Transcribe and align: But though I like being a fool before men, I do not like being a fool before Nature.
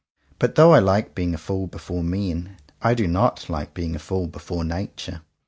But 0.39 0.55
though 0.55 0.73
I 0.73 0.79
like 0.79 1.13
being 1.13 1.35
a 1.35 1.37
fool 1.37 1.67
before 1.67 2.03
men, 2.03 2.57
I 2.81 2.95
do 2.95 3.05
not 3.07 3.47
like 3.51 3.75
being 3.75 3.95
a 3.95 3.99
fool 3.99 4.25
before 4.25 4.63
Nature. 4.63 5.21